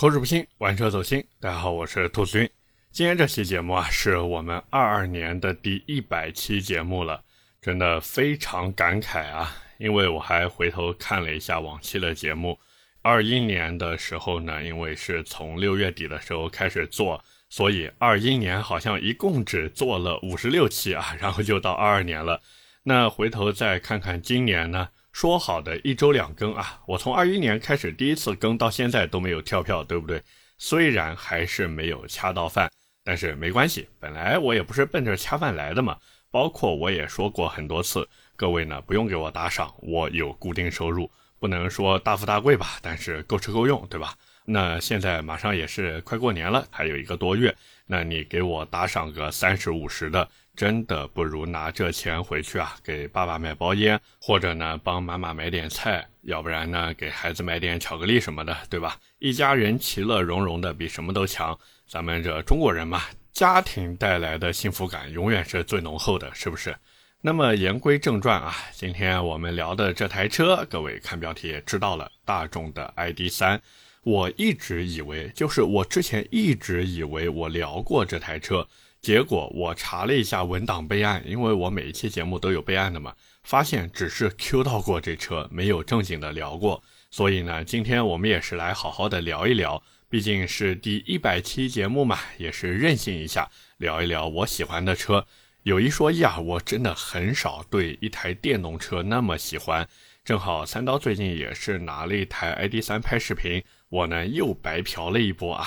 [0.00, 1.22] 口齿不清，玩车走心。
[1.38, 2.50] 大家好，我是兔子君。
[2.90, 7.22] 今天这期节目啊，是我们二二年的第一百期节目了，
[7.60, 9.54] 真的非常感慨啊！
[9.76, 12.58] 因为我还回头看了一下往期的节目，
[13.02, 22.40] 二一年的时候呢，因为是从六月底的时候开始做，所以二一年好像一共只做了五十六期啊，然后就到二二年了。
[22.84, 24.88] 那回头再看看今年呢？
[25.12, 30.22] 说好的一周两更啊，我从二一年开始第一次更到现在都没有跳票，对不对？
[30.56, 32.70] 虽然还是没有掐到饭，
[33.02, 35.96] 但是没关系，本来我也不是奔着掐饭来的嘛。
[36.30, 44.14] 包括我也说过很多次，各位呢不用给我打赏，我有固定收入，不能说大富大贵吧，但是够吃够用，对吧？
[44.44, 47.54] 那现在马上也是快过年了，还有一个多月，
[47.86, 50.28] 那你给我打赏个三十五十的。
[50.56, 58.96] 真的不如拿这钱回去啊，给爸爸买包烟，或者呢帮妈妈买点菜，要不然呢给孩子买点巧克力什么的，对吧？
[59.18, 61.58] 一家人其乐融融的比什么都强。
[61.88, 66.76] 咱们这中国人嘛，家庭带来的幸福感永远是最浓厚的，是不是？
[67.22, 73.60] 那么言归正传啊，今天我们聊的这台车，各位看标题也知道了，大众的 ID.3。
[74.02, 78.66] 我一直以为，就是我之前一直以为我聊过这台车。
[79.00, 86.82] 结果我查了一下文档备案，因为我每一期节目都有备案的嘛，发现只是 Q 到过这车，没有正经的聊过。
[87.10, 95.26] 所以呢，今天我们也是来好好的聊一聊，毕竟是第一百期节目嘛，也是任性一下，聊一聊我喜欢的车。
[95.62, 99.88] 有一说一啊，我真的很少对一台电动车那么喜欢。
[100.22, 105.66] 正好三刀最近也是拿了一台 ID.3 拍视频，我呢又白嫖了一波啊。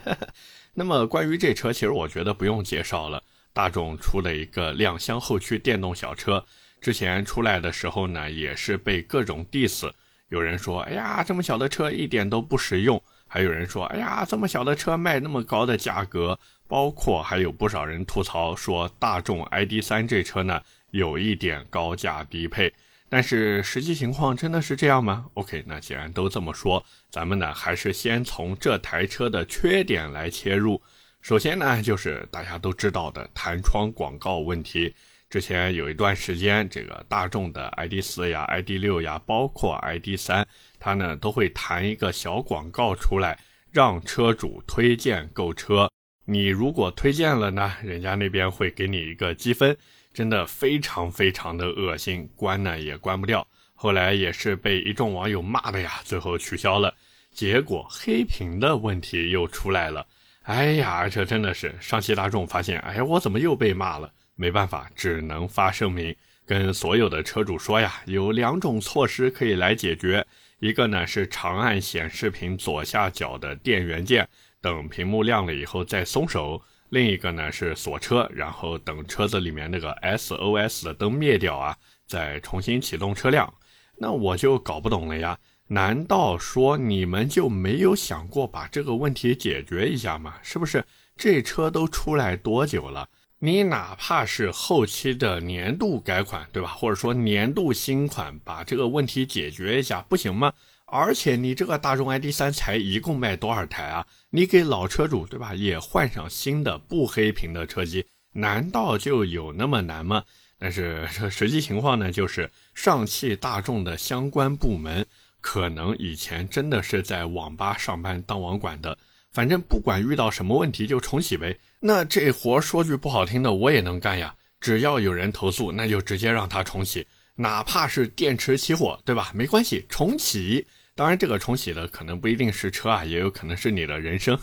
[0.74, 3.22] 那么关于这车，其实我觉得不用介绍了。
[3.52, 6.44] 大众出了一个两厢后驱电动小车，
[6.80, 9.88] 之前出来的时候呢，也是被各种 diss。
[10.30, 22.72] 有人说：“哎呀，这么小的车一点都不实用。”还有人说：“哎呀，这么小的车卖那么高的价格。”包括还有不少人吐槽说，大众 ID.3 这车呢，有一点高价低配。
[23.14, 30.82] 但是实际情况真的是这样吗？OK，那既然都这么说，咱们呢还是先从这台车的缺点来切入。
[31.20, 34.92] 首先呢，就是大家都知道的弹窗广告问题。
[35.30, 40.44] 之前有一段时间，这个大众的 ID.4 呀、ID.6 呀，包括 ID.3，
[40.80, 43.38] 它呢都会弹一个小广告出来，
[43.70, 45.88] 让车主推荐购车。
[46.24, 49.76] 你如果推荐了呢，人家那边会给你一个积分。
[50.14, 53.46] 真的非常非常的恶心，关呢也关不掉。
[53.74, 56.94] 后来也是被一众网友骂的呀，最后取消了。
[57.32, 60.06] 结果黑屏的问题又出来了。
[60.44, 64.10] 哎呀，这真的是上汽大众发现，哎呀，我怎么又被骂了？
[64.36, 66.14] 没办法，只能发声明，
[66.46, 70.24] 跟所有的车主说呀，有两种措施可以来解决。
[70.60, 74.28] 一个呢是长按显示屏左下角的电源键，
[74.60, 76.62] 等屏幕亮了以后再松手。
[76.94, 83.52] 另一个呢是锁车，然后等车子里面那个 SOS 的灯灭掉啊，再重新启动车辆。
[83.98, 90.36] 那我就搞不懂了呀，难道说你们就没有想过把这个问题解决一下吗？
[90.40, 90.84] 是不是？
[91.16, 93.08] 这车都出来多久了？
[93.40, 96.68] 你哪怕是后期的年度改款，对吧？
[96.68, 100.52] 或者说年度新款，把这个问题解决一下，不行吗？
[100.96, 104.06] 而且你这个大众 ID.3 才一共卖多少台啊？
[104.30, 110.22] 你给老车主对吧，也换上新的不黑屏的车机，难道就有那么难吗？
[110.56, 115.04] 但是这实际情况呢，就是上汽大众的相关部门
[115.40, 118.96] 可能以前真的是在网吧上班当网管的，
[119.32, 121.58] 反正不管遇到什么问题就重启呗。
[121.80, 129.32] 那这活说句不好听的，我也能干呀，只要有人投诉，那就直接让他重启，哪怕是电池起火，对吧？
[129.34, 130.64] 没关系，重启。
[130.96, 134.38] 当然，这个重启的可能不一定是车啊，也有可能是你的人生。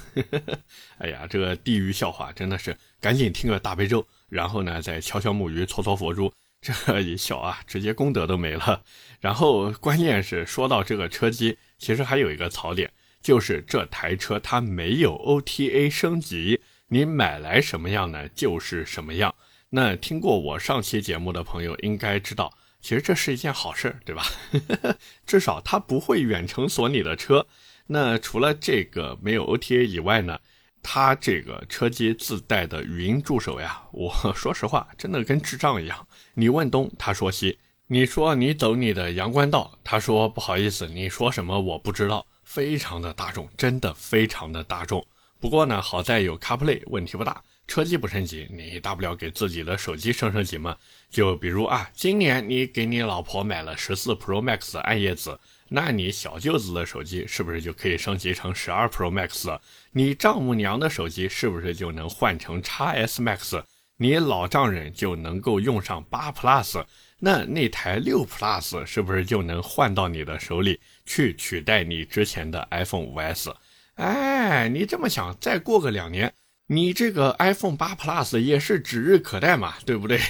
[0.99, 8.83] 哎呀，这个地狱笑话真的是，赶紧听个大悲咒，然后呢再敲敲木鱼，搓搓佛珠，这一笑啊，直接功德都没了。
[9.21, 12.91] 然后关键是说到这个车机，其实还有一个槽点，
[13.21, 16.59] 就是这台车它没有 OTA 升级，
[16.89, 19.33] 你买来什么样呢，就是什么样。
[19.69, 22.51] 那听过我上期节目的朋友应该知道。
[22.81, 24.25] 其实这是一件好事，对吧？
[25.25, 27.45] 至少它不会远程锁你的车。
[27.87, 30.39] 那除了这个没有 OTA 以外呢，
[30.81, 36.07] 它这个车机自带的语音助手呀，我 说实话，真的跟智障一样。
[36.33, 37.57] 你问东，他说西；
[37.87, 42.25] 你说你走你的阳关道，他说不好意思，你说什么我不知道。
[42.43, 45.05] 非常的大众，真的非常的大众。
[45.39, 47.41] 不过呢，好在有 CarPlay，问题不大。
[47.71, 50.75] 车机不升级，你大不了给自己的手机升升级嘛。
[51.09, 55.39] 就比如啊，今年你给你老婆买了十四 Pro Max 暗夜紫，
[55.69, 59.57] 那你小舅子的手机是不是就可以升级成十二 Pro Max？
[59.93, 63.63] 你丈母娘的手机是不是就能换成 x S Max？
[63.95, 66.83] 你老丈人就能够用上八 Plus？
[67.19, 73.49] 那那台六 Plus 是不是就能换到你的手里去取代你之前的 iPhone 五 S？
[73.95, 76.33] 哎，你这么想，再过个两年，
[76.73, 80.21] 你这个 iPhone 八 Plus 也是指日可待嘛，对不对？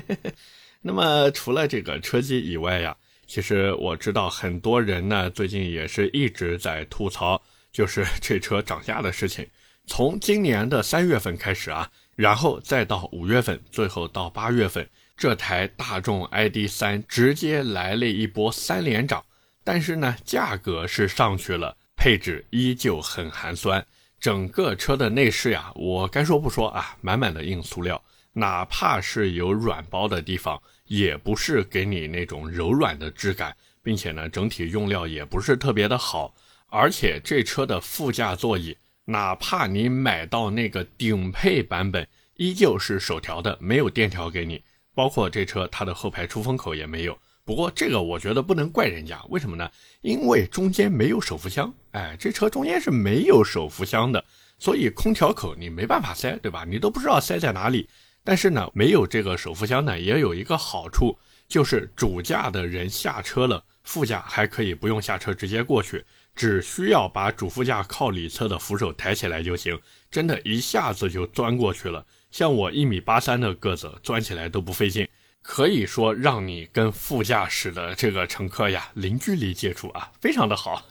[0.84, 2.94] 那么除了这个车机以外呀，
[3.26, 7.40] 其实我知道很多人呢最近也是一直在吐槽，
[7.72, 9.48] 就是 这车涨价的事情。
[9.86, 14.86] 从今年的三月份开始啊，然后再到五月份，最后到八月份。
[15.16, 19.24] 这台大众 ID.3 直接来了一波三连涨，
[19.64, 23.86] 但是呢，价格是上去了，配置依旧很寒酸。
[24.20, 36.34] 整个车的内饰呀，我该说不说啊，满满的硬塑料，哪怕是有软包的地方，也不是给你那种柔软的质感，并且呢，整体用料也不是特别的好。
[36.66, 44.62] 而且这车的副驾座椅，哪怕你买到那个顶配版本，依旧是手调的，没有电调给你。
[44.94, 47.16] 包括这车，它的后排出风口也没有。
[47.48, 49.70] 不过这个我觉得不能怪人家，为什么呢？
[50.02, 54.22] 因为中间没有手扶箱，哎，这车中间是没有手扶箱的，
[54.58, 56.66] 所以空调口你没办法塞，对吧？
[56.68, 57.88] 你都不知道塞在哪里。
[58.22, 61.16] 但是呢，没有这个手扶箱呢，也有一个好处，
[61.48, 66.04] 就是主驾的人下车了，副驾还可以不用下车直接过去，
[66.34, 69.80] 只需要把主副驾靠里侧的扶手抬起来就行，
[70.10, 72.04] 真的一下子就钻过去了。
[72.30, 75.08] 像我一米八三的个子，钻起来都不费劲，
[75.50, 80.86] 可以说让你跟副驾驶的这个乘客呀零距离接触啊， 非常的好。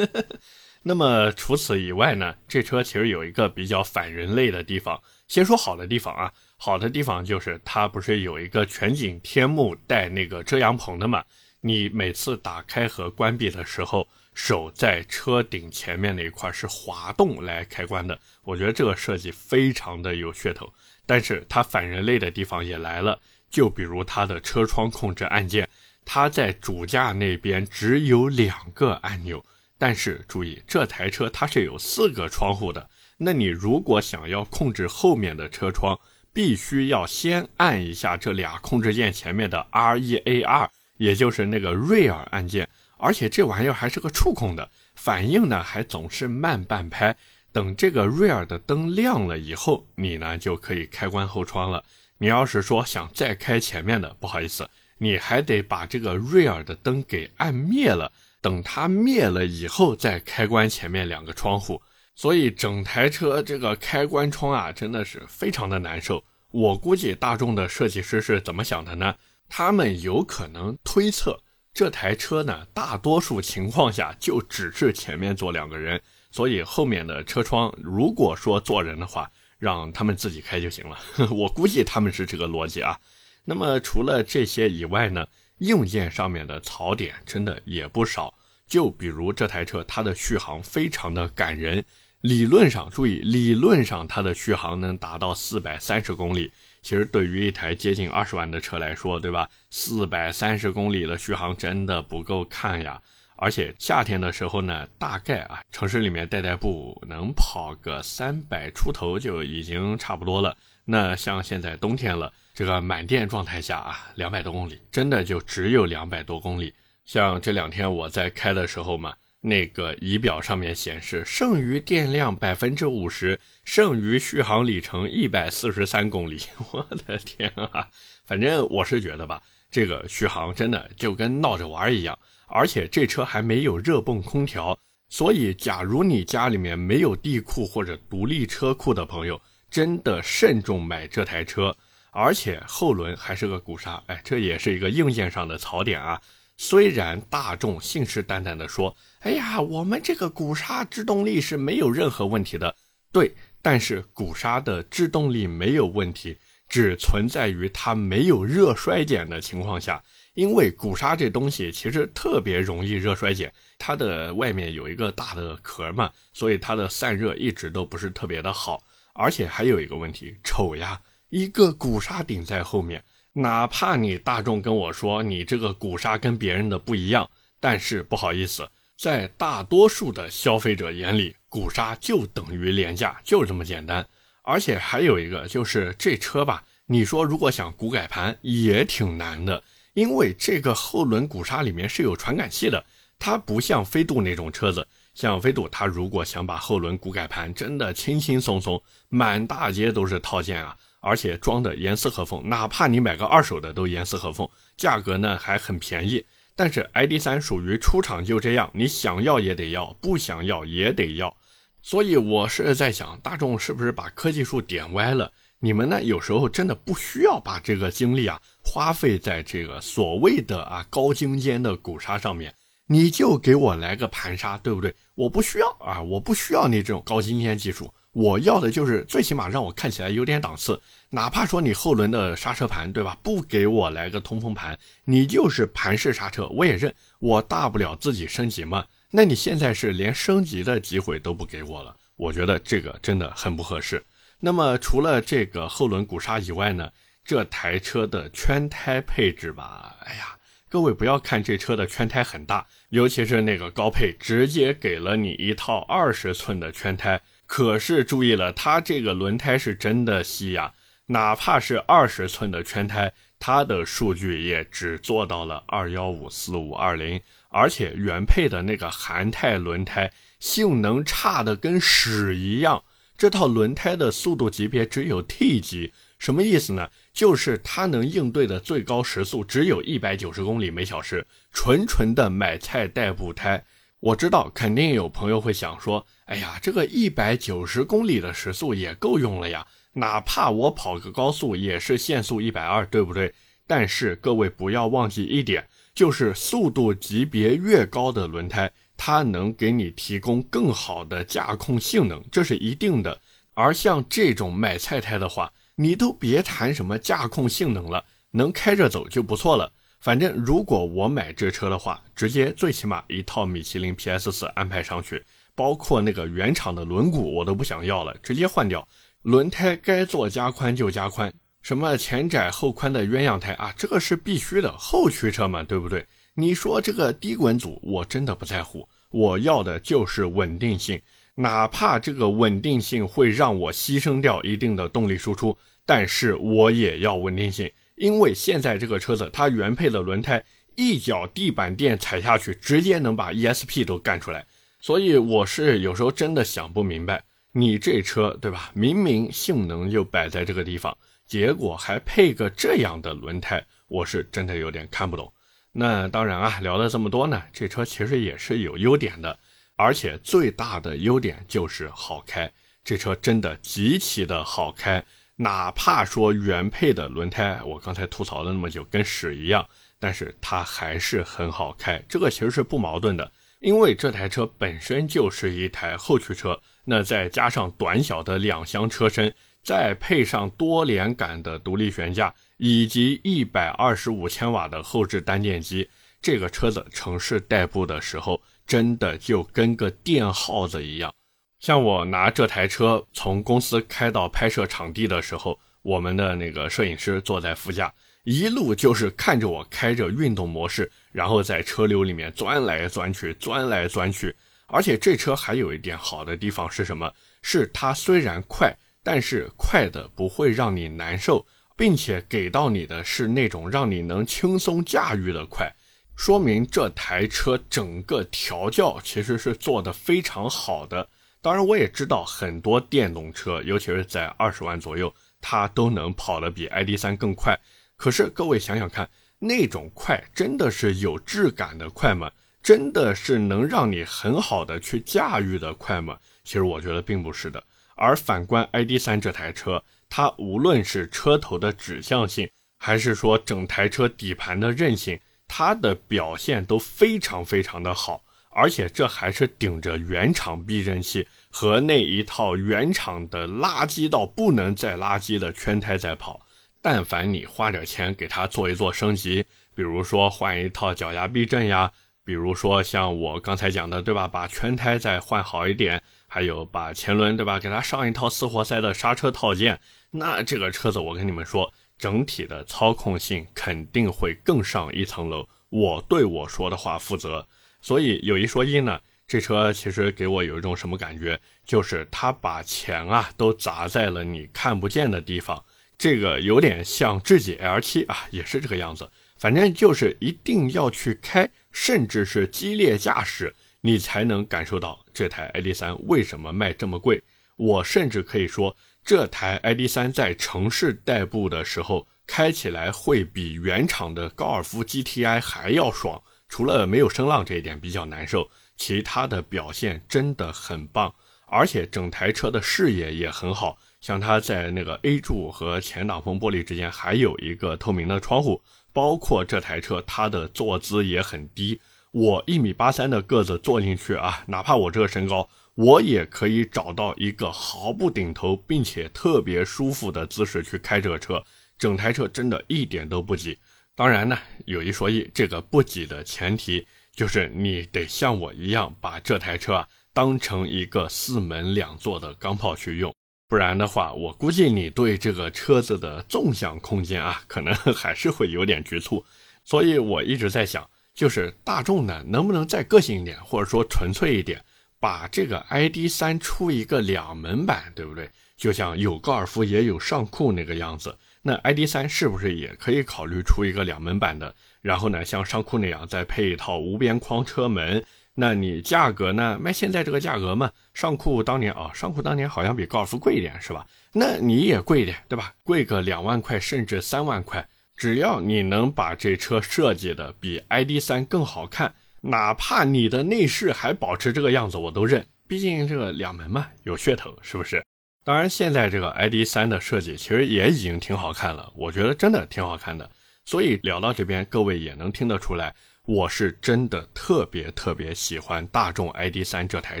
[0.84, 5.00] 那么除此以外呢，这车其实有一个比较反人类的地方。
[5.28, 11.24] 先说好的地方啊，好的地方就是它不是有一个全景天幕带那个遮阳棚的嘛？
[11.62, 18.20] 你每次打开和关闭的时候，手在车顶前面那一块是滑动来开关的。
[18.42, 20.70] 我觉得这个设计非常的有噱头。
[21.06, 23.18] 但是它反人类的地方也来了，
[23.50, 25.68] 就比如它的车窗控制按键，
[26.04, 29.44] 它在主驾那边只有两个按钮，
[29.76, 35.98] 但是注意这台车它是有四个窗户的，那你如果想要控制后面的车窗，
[36.32, 47.16] 必须要先按一下这俩控制键前面的 R E A R，也就是那个瑞尔按键，而且这玩意儿还是个触控的，反应呢还总是慢半拍。
[47.50, 51.82] 等这个瑞尔的灯亮了以后，你呢就可以开关后窗了。
[52.18, 54.68] 你要是说想再开前面的，不好意思，
[54.98, 58.12] 你还得把这个瑞尔的灯给按灭了。
[58.40, 61.80] 等它灭了以后，再开关前面两个窗户。
[62.14, 66.22] 所以整台车这个开关窗啊，真的是非常的难受。
[66.50, 69.14] 我估计大众的设计师是怎么想的呢？
[69.48, 71.40] 他们有可能推测
[71.72, 76.00] 这台车呢，大多数情况下就只是前面坐两个人。
[76.30, 80.98] 所以后面的车窗，如果说坐人的话，让他们自己开就行了。
[81.30, 82.98] 我估计他们是这个逻辑啊。
[83.44, 85.26] 那么除了这些以外呢，
[85.58, 88.34] 硬件上面的槽点真的也不少。
[88.66, 91.84] 就比如这台车，它的续航非常的感人。
[92.20, 96.52] 理论上，注意，理论上它的续航能达到四百三十公里。
[96.82, 99.48] 其实对于一台接近二十万的车来说，对吧？
[99.70, 103.00] 四百三十公里的续航真的不够看呀。
[103.40, 110.56] 而且夏天的时候呢，大概啊，城市里面代代步能跑个三百出头就已经差不多了。
[110.84, 116.74] 那像现在冬天了，这个满电状态下啊，两百多公里真的就只有两百多公里。
[117.04, 126.40] 像这两天我在开的时候嘛，那个仪表上面显示剩余电量百分之五十，剩余续航里程一百四十三公里。
[126.72, 127.88] 我的天啊！
[128.24, 129.40] 反正我是觉得吧，
[129.70, 132.18] 这个续航真的就跟闹着玩一样。
[132.48, 134.76] 而且这车还没有热泵空调，
[135.08, 139.40] 所以假如你家里面没有地库或者独立车库的朋友，
[139.70, 141.76] 真的慎重买这台车。
[142.10, 146.20] 而且后轮还是个鼓刹，哎，这也是一个硬件上的槽点啊。
[146.56, 152.74] 虽然大众信誓旦旦的说，哎呀，我们这个鼓刹制动力是没有任何问题的，
[153.12, 156.36] 对，但是鼓刹的制动力没有问题，
[156.68, 160.02] 只存在于它没有热衰减的情况下。
[160.38, 168.80] 因为鼓刹这东西其实特别容易热衰减，它的外面有一个大的壳嘛，所以它的散热一直都不是特别的好。
[169.14, 173.02] 而且还有一个问题，丑呀，一个鼓刹顶在后面，
[173.32, 177.28] 哪怕你大众跟我说你这个鼓刹跟别人的不一样，
[177.58, 184.06] 但是不好意思，在大多数的消费者眼里，鼓刹就等于廉价，就这么简单。
[184.44, 189.64] 而且还有一个就是这车吧，你说如果想鼓改盘也挺难的。
[189.98, 192.84] 因为这个后轮鼓刹里面是有传感器的，
[193.18, 206.24] 它不像飞度那种车子，像飞度，它如果想把后轮鼓改盘，真的轻轻松松，满大街都是套件啊，而且装的严丝合缝，哪怕你买个二手的都严丝合缝，价格呢还很便宜。
[206.54, 211.36] 但是 ID.3 属于出厂就这样，你想要也得要，不想要也得要。
[211.82, 215.32] 所以我是在想，大众是不是把科技树点歪了？
[215.60, 216.00] 你们呢？
[216.02, 222.54] 有时候真的不需要把这个精力啊花费在这个所谓的啊高精尖的鼓刹上面，
[222.86, 224.94] 你就给我来个盘刹，对不对？
[225.16, 230.80] 我不需要啊，我不需要你这种高精尖技术，我要的就是最起码让我看起来有点档次。
[231.10, 233.18] 哪怕说你后轮的刹车盘，对吧？
[233.20, 236.94] 不给我来个通风盘，你就是盘式刹车，我也认。
[237.18, 238.84] 我大不了自己升级嘛。
[239.10, 244.00] 那你现在是连升级的机会都不给我了，我觉得这个真的很不合适。
[244.40, 246.92] 那么除了这个后轮鼓刹以外呢，
[247.24, 257.20] 这台车的圈胎配置吧，哎呀，各位不要看这车的圈胎很大，尤其是那个高配，直接给了你一套二十寸的圈胎。
[257.46, 260.72] 可是注意了，它这个轮胎是真的细呀，
[261.06, 272.84] 哪怕是二十寸的圈胎，它的数据也只做到了二幺五四五二零，而且原配的那个韩泰轮胎性能差的跟屎一样。
[273.18, 276.88] 这套轮胎的速度级别只有 T 级，什么意思呢？
[277.12, 283.64] 就是它能应对的最高时速只有一百九十公里每小时，纯纯的买菜代步胎。
[283.98, 293.34] 我知道肯定有朋友会想说，哎呀，这个一百九十公里的时速也够用了呀，哪怕我跑个高速也是限速一百二，对不对？
[293.66, 298.70] 但是各位不要忘记一点，就是速度级别越高的轮胎。
[298.98, 303.18] 它能给你提供更好的驾控性能，这是一定的。
[303.54, 309.72] 而像这种买菜胎的话，你都别谈什么驾控性能了，能开着走就不错了。
[310.00, 315.24] 反正如果我买这车的话，直接最起码一套米其林 PS 四安排上去，
[315.54, 318.86] 包括那个原厂的轮毂我都不想要了，直接换掉。
[319.22, 326.06] 轮胎该做加宽就加宽，什么前窄后宽的鸳鸯胎啊，这个是必须的，后驱车嘛，对不对？
[326.40, 331.02] 你说这个低滚阻，我真的不在乎，我要的就是稳定性，
[331.34, 340.40] 哪怕这个稳定性会让我牺牲掉一定的动力输出，但是我也要稳定性，因为现在这个车子它原配的轮胎，
[340.76, 344.46] 一脚地板垫踩下去，直接能把 ESP 都干出来，
[344.78, 348.70] 所以我是有时候真的想不明白，你这车对吧？
[348.74, 355.32] 明明性能就摆在这个地方，结果还配个这样的轮胎，我是真的有点看不懂。
[355.72, 359.38] 那当然啊，聊了这么多呢，这车其实也是有优点的，
[359.76, 362.50] 而且最大的优点就是好开。
[362.82, 365.04] 这车真的极其的好开，
[365.36, 369.68] 哪怕说原配的轮胎，我刚才吐槽了那么久跟屎一样，
[370.00, 372.02] 但是它还是很好开。
[372.08, 379.32] 这个其实是不矛盾的，因为这台车本身就是一台后驱车，那再加上短小的两厢车身，
[379.68, 382.34] 再配上多连杆的独立悬架。
[382.56, 385.88] 以及一百二十五千瓦的后置单电机，
[386.22, 391.14] 这个车子城市代步的时候，真的就跟个电耗子一样。
[391.60, 397.94] 像我拿这台车从公司开到拍摄场地的时候，我们的那个摄影师坐在副驾，
[398.24, 404.34] 一路就是看着我开着运动模式，然后在车流里面钻来钻去，钻来钻去。
[404.66, 407.14] 而且这车还有一点好的地方是什么？
[407.40, 408.76] 是它虽然快，
[409.10, 411.46] 但是快的不会让你难受。
[411.78, 415.72] 并且给到你的是那种让你能轻松驾驭的快，
[416.16, 421.08] 说明这台车整个调教其实是做的非常好的。
[421.40, 427.56] 当然，我也知道很多电动车，尤其是在二十万左右，它都能跑得比 ID.3 更快。
[427.96, 432.28] 可是各位想想看，那种快真的是有质感的快吗？
[432.60, 436.18] 真的是能让你很好的去驾驭的快吗？
[436.42, 437.62] 其实我觉得并不是的。
[437.98, 439.82] 而反观 ID.3 这台车。
[440.08, 456.40] 它无论是车头的指向性，还是说整台车底盘的韧性，它的表现都非常非常的好，而且这还是顶着原厂避震器和那一套原厂的垃圾到不能再垃圾的圈胎在跑。
[456.80, 461.92] 但凡你花点钱给它做一做升级，比如说换一套脚牙避震呀，
[462.24, 464.26] 比如说像我刚才讲的，对吧？
[464.26, 467.58] 把圈胎再换好一点，还有把前轮，对吧？
[467.58, 469.80] 给它上一套四活塞的刹车套件。
[470.10, 475.48] 那这个车子，我跟你们说，整体的操控性肯定会更上一层楼。
[475.70, 477.46] 我对我说的话负责，
[477.80, 485.64] 所以有一说一呢，这车其实给我有一种什么感觉，就是它把钱啊都砸在了你看不见的地方。
[485.96, 489.10] 这个有点像智己 L7 啊，也是这个样子。
[489.36, 493.54] 反正就是一定要去开，甚至是激烈驾驶，
[493.88, 497.22] 你才能感受到这台 ID.3 为什么卖这么贵。
[497.56, 506.22] 我甚至可以说，这台 ID.3 在城市代步的时候开起来会比原厂的高尔夫 GTI 还要爽。
[506.50, 511.14] 除了没有声浪这一点比较难受，其他的表现真的很棒，
[511.46, 513.78] 而且整台车的视野也很好。
[514.02, 518.60] 像它在那个 A 柱和前挡风玻璃之间还有一个透明的窗户，
[518.92, 521.80] 包括这台车它的坐姿也很低，
[522.12, 531.44] 我一米八三的个子坐进去啊，哪怕我这个身高，我也可以找到一个毫不顶头并且特别舒服的姿势去开这个车，
[531.78, 533.58] 整台车真的一点都不挤。
[533.94, 543.14] 当然呢，有一说一，这个不挤的前提就是你得像我一样把这台车啊当成一个四门两座的钢炮去用。
[543.48, 549.24] 不然的话，我估计你对这个车子的纵向空间啊，可能还是会有点局促。
[549.64, 550.88] 所以我一直在想，
[551.18, 554.64] 就是大众呢，能不能再个性一点，或者说纯粹一点，
[555.00, 558.30] 把这个 ID.3 出一个两门版，对不对？
[558.56, 564.54] 就像有高尔夫也有尚酷那个样子，那 ID.3 是不是也可以考虑出一个两门版的？
[564.80, 568.04] 然后呢，像尚酷那样再配一套无边框车门？
[568.34, 569.58] 那你价格呢？
[569.60, 570.70] 卖现在这个价格嘛？
[570.94, 573.84] 尚酷当年啊，尚酷当年好像比高尔夫贵一点，是吧？
[574.12, 575.52] 那你也贵一点，对吧？
[575.64, 577.68] 贵个两万块，甚至三万块，
[577.98, 585.26] 只要你能把这车设计的比 ID.3 更好看，哪怕你的内饰还保持这个样子，我都认。
[585.48, 587.84] 毕竟这个两门嘛，有噱头，是不是？
[588.22, 593.10] 当然，现在这个 ID.3 的设计其实也已经挺好看了，我觉得真的挺好看的。
[593.44, 595.74] 所以聊到这边，各位也能听得出来。
[596.04, 600.00] 我是真的特别特别喜欢大众 ID.3 这台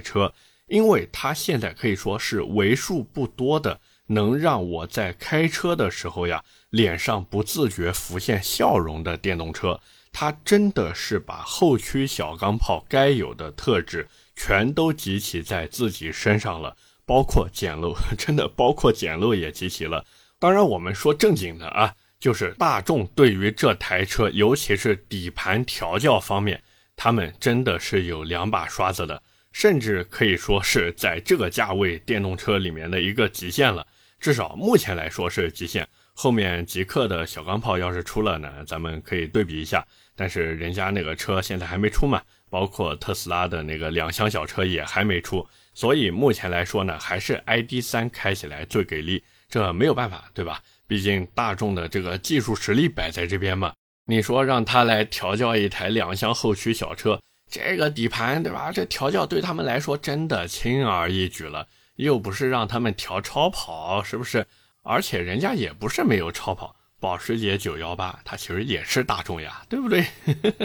[0.00, 0.32] 车，
[0.68, 9.80] 因为它现在可以说是为数不多的能让我在开车的时候呀，脸上不自觉浮现笑容的电动车。
[10.12, 20.04] 它真的是把后驱小钢炮该有的特质全都集齐在自己身上了，包括简陋， 真的包括简陋也集齐了。
[20.38, 21.94] 当然，我们说正经的啊。
[22.20, 26.60] 就是大众对于这台车，尤其是底盘调教方面，
[26.96, 33.86] 他们真的是有两把刷子的，甚至可以说是在这个价位电动车里面的一个极限了。
[34.18, 35.86] 至少目前来说是极限。
[36.14, 39.86] 后面极客的小钢炮要是出了呢，咱们可以对比一下。
[40.16, 49.22] 但是人家那个车现在还没出嘛，包括特斯拉的那个两厢小车也还没出，所以目前来说呢，还是 ID.3 开起来最给力。
[49.48, 50.60] 这没有办法，对吧？
[50.86, 53.72] 毕竟大众的这个技术实力摆在这边嘛，
[54.06, 58.72] 你说让他来调教一台两厢后驱小车，这个底盘对吧？
[58.72, 64.46] 这调教对他们来说真的轻而易举了，又不是让他们调超跑，是不是？
[64.82, 70.06] 而且人家也不是没有超跑，保时捷918它其实也是大众呀，对不对？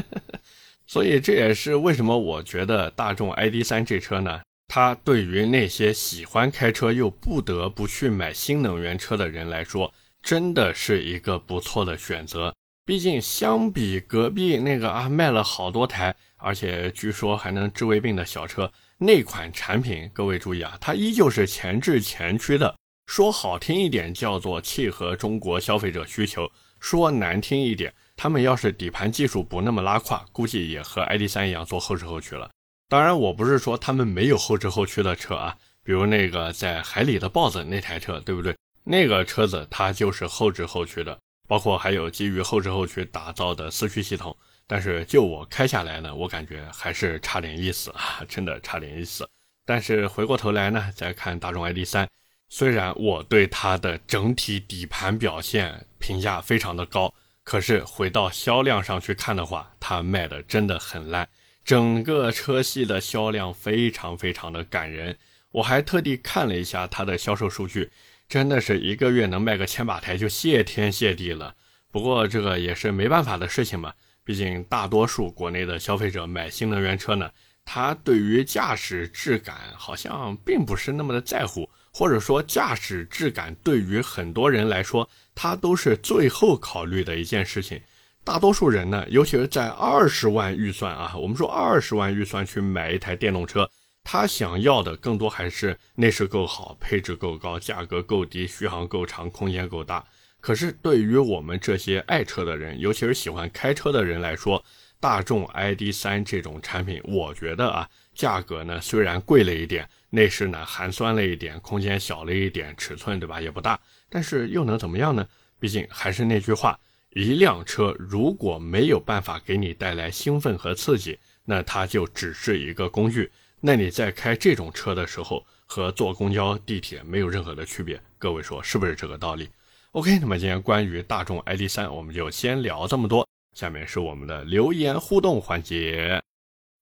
[0.88, 9.93] 所以这也是为什么我觉得大众 ID.3 这车呢，它对于那些喜欢开车又不得不去买新能源车的人来说。
[10.22, 18.72] 真的是一个不错的选择，毕竟相比隔壁那个啊卖了好多台，而且据说还能治胃病的小车，
[19.04, 22.74] 那款产品，各位注意啊，它依旧是前置前驱的。
[23.06, 32.50] 说好听一点叫做契合中国消费者需求，说难听一点，他们要是底盘技术不那么拉胯，估计也和 ID.3 一样做后置后驱了。
[32.88, 38.56] 当然，我不是说他们没有后置后驱的车啊，比如那个在海里的豹子那台车，对不对？
[38.86, 41.20] 那个车子它就是后置后驱的，
[41.54, 44.36] 包括还有基于后置后驱打造的四驱系统。
[44.66, 49.30] 但是就我开下来呢，我感觉还是差点意思啊，真的差点意思。
[49.63, 52.08] 但是回过头来呢，再看大众 ID.3，
[52.50, 57.13] 虽然我对它的整体底盘表现评价非常的高，
[57.44, 61.30] 可是回到销量上去看的话，它卖的真的很烂。
[61.63, 65.16] 整个车系的销量非常非常的感人，
[65.52, 67.92] 我还特地看了一下它的销售数据。
[68.27, 71.55] 真的是一个月能卖个千把台就谢天谢地了。
[71.91, 77.29] 不过这个也是没办法的事情嘛，毕竟大多数国内的消费者买新能源车呢，
[77.63, 87.79] 他对于驾驶质感好像并不是那么的在乎，或者说驾驶质感对于很多人来说，它都是最后考虑的一件事情。
[88.23, 93.69] 大多数人呢，尤其是在二十万预算啊，我们说二十万预算去买一台电动车。
[94.04, 100.06] 他想要的更多还是内饰够好、配置够高、价格够低、续航够长、空间够大。
[100.39, 104.63] 可是对于我们这些爱车的人，尤其是喜欢开车的人来说，
[105.00, 115.26] 大众 ID.3 这种产品，我觉得啊，价格呢虽然贵了一点，内饰呢寒酸了一点，空间小了一点，尺寸对吧也不大，但是又能怎么样呢？
[115.60, 116.78] 毕竟还是那句话，
[117.12, 123.32] 一辆车如果没有办法给你带来兴奋和刺激，那它就只是一个工具。
[123.65, 127.97] 那你在开这种车的时候，和坐公交、地铁没有任何的区别。
[128.19, 129.47] 各位说是不是这个道理
[129.93, 133.26] ？OK，那么今天关于大众 ID 三，我们就先聊这么多。
[133.54, 136.21] 下面是我们的留言互动环节。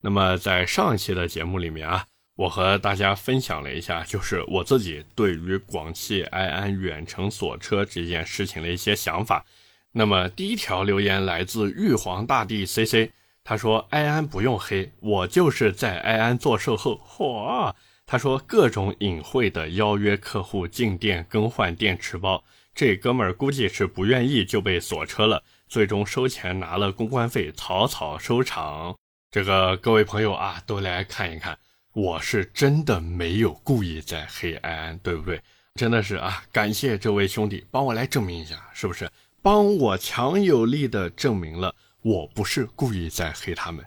[0.01, 2.03] 那么在上一期的节目里面啊。
[2.35, 9.45] 我和大家分享了一下，就是我自己对于广汽埃安远程锁车这件事情的一些想法。
[9.91, 13.11] 那么第一条留言来自玉皇大帝 C C，
[13.43, 17.01] 他说埃安不用黑，我就是在埃安做售后。
[17.07, 17.73] 嚯，
[18.05, 22.43] 他说各种隐晦的邀约客户进店更换电池包，
[22.75, 28.95] 这哥们儿估计是不愿意就被锁车了，最终收钱拿了公关费，草草收场。
[29.31, 31.57] 这个各位朋友啊，都来看一看。
[31.93, 35.41] 我是真的没有故意在黑安安，对不对？
[35.75, 39.09] 真的是啊，感谢这位兄弟帮我来证明一下，是不是？
[39.41, 43.85] 帮我强有力的证明了我不是故意在黑他们。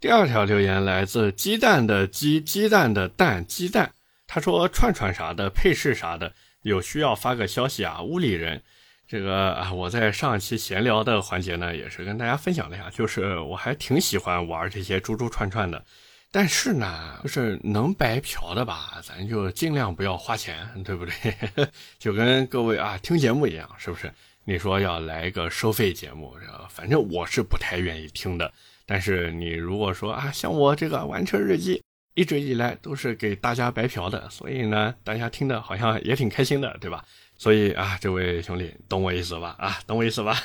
[0.00, 3.92] 第二条留言来自鸡蛋的鸡，鸡蛋的蛋，鸡蛋。
[4.26, 8.02] 他说串串啥的，配饰啥的，有需要发个消息啊。
[8.02, 8.62] 屋里人，
[9.06, 15.84] 这个啊，我在上一期闲聊的环节呢，也是跟大家分享了一下，就是我还挺喜欢玩这些珠珠串串的。
[16.30, 21.36] 但是呢，就是能白嫖的吧，咱就尽量不要花钱，对不对？
[22.00, 24.10] 就跟各位啊听节目一样，是不是？
[24.44, 26.34] 你说要来个收费节目，
[26.68, 28.52] 反正我是不太愿意听的。
[28.84, 31.80] 但是你如果说啊，像我这个玩车日记，
[32.14, 37.04] 一直以来都是给大家白嫖的，所以呢，大家听的好像也挺开心的，对吧？
[37.38, 39.54] 所以啊，这位兄弟，懂我意思吧？
[39.58, 40.36] 啊，懂我意思吧？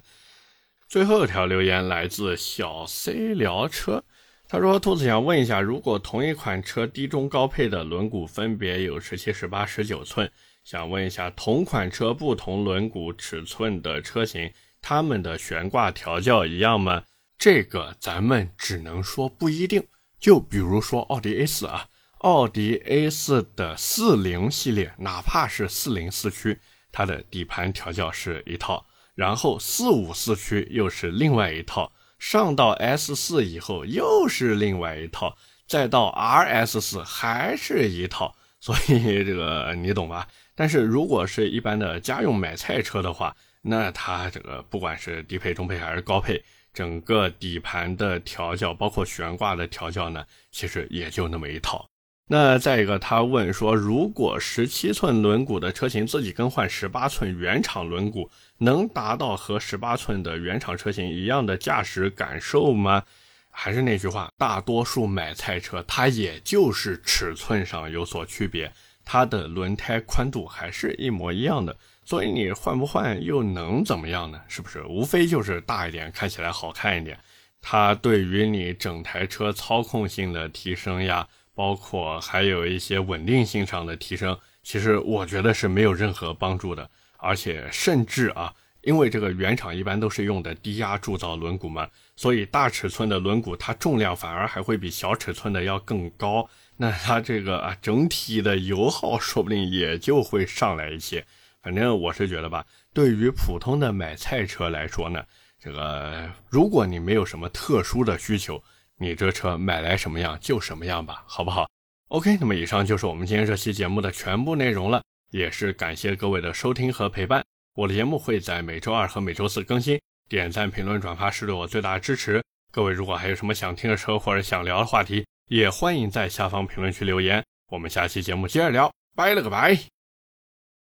[0.86, 4.04] 最后一条留言来自小 C 聊车。
[4.48, 10.28] 他说：“兔子想问一下，如果同一款车低中高配的轮毂分别有十七、十八、十九寸，
[10.64, 17.04] 想问一下，同款车不同轮毂尺寸的车型，它们的悬挂调教一样吗？
[17.38, 19.86] 这个咱们只能说不一定。
[20.18, 21.86] 就比如说奥迪 A4 啊，
[22.18, 26.60] 奥迪 A4 的四零系列，哪怕是四零四驱，
[26.92, 35.34] 它的底盘调教是一套，然后四五四驱又是另外一套。”上到 S 四以后又是另外一套，
[35.66, 40.28] 再到 RS 四还是一套，所以这个你懂吧？
[40.60, 46.44] 但是如果是一般的家用买菜车的话，那它这个不管是低配、中配还是高配，
[46.74, 51.88] 整个底盘的调教，包括悬挂的调教呢，其实也就那么一套。
[52.26, 63.02] 那再一个，他问说，如果十七寸轮毂的车型自己更换十八寸原厂轮毂，能达到和十八寸的原厂车型一样的驾驶感受吗？
[63.50, 68.70] 还是那句话，大多数买菜车它也就是尺寸上有所区别，
[69.12, 74.40] 它的轮胎宽度还是一模一样的，所以你换不换又能怎么样呢？
[74.46, 74.84] 是不是？
[74.84, 77.18] 无非就是大一点，看起来好看一点，
[77.60, 81.26] 它对于你整台车操控性的提升呀。
[81.56, 96.48] 包括还有一些稳定性上的提升，其实我觉得是没有任何帮助的，而且甚至啊，因为这个原厂一般都是用的低压铸造轮毂嘛，所以大尺寸的轮毂它重量反而还会比小尺寸的要更高，
[96.80, 101.22] 那它这个啊整体的油耗说不定也就会上来一些。
[101.62, 105.22] 反正我是觉得吧，对于普通的买菜车来说呢，
[105.62, 108.62] 这个如果你没有什么特殊的需求。
[109.02, 111.66] 你这车买来什么样就什么样吧，好不好
[112.08, 117.42] ？OK，那么以上就是我们今天这期节目的全部内容了，也是感谢各位的收听和陪伴。
[117.76, 122.44] 我的节目会在每周二和每周四更新，点赞、评论、转发是对我最大的支持。
[122.70, 127.44] 各位如果还有什么想听的车或者想聊的话题，也欢迎在下方评论区留言。
[127.72, 129.76] 我们下期节目接着聊，拜了个拜。